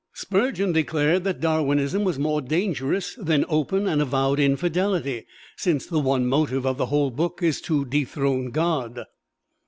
[0.13, 6.25] Spurgeon declared that Darwinism was more dangerous than open and avowed infidelity, since "the one
[6.25, 9.05] motive of the whole book is to dethrone God."